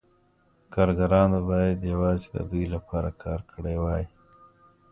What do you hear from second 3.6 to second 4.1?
وای